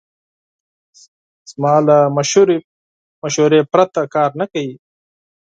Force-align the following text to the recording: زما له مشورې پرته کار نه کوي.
زما 1.51 1.73
له 1.87 1.97
مشورې 3.29 3.59
پرته 3.71 4.01
کار 4.13 4.29
نه 4.39 4.45
کوي. 4.51 4.75